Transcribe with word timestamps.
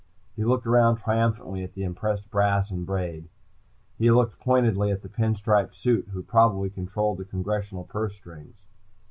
He 0.35 0.43
looked 0.43 0.65
around 0.65 0.95
triumphantly 0.95 1.63
at 1.63 1.75
the 1.75 1.83
impressed 1.83 2.31
brass 2.31 2.71
and 2.71 2.87
braid. 2.87 3.29
He 3.99 4.09
looked 4.09 4.39
pointedly 4.39 4.89
at 4.89 5.03
the 5.03 5.09
pin 5.09 5.35
striped 5.35 5.75
suit 5.75 6.07
who 6.07 6.23
probably 6.23 6.71
controlled 6.71 7.23
congressional 7.29 7.83
purse 7.83 8.15
strings. 8.15 8.63